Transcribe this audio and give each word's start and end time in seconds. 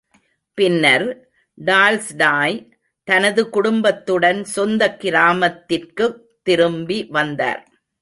பின்னர், 0.53 1.29
டால்ஸ்டாய் 1.65 2.71
தனது 3.03 3.49
குடும்பத்துடன் 3.49 4.43
சொந்தக் 4.43 4.99
கிராமத்திற்குத் 5.01 6.17
திரும்பி 6.43 7.05
வந்தார். 7.05 7.67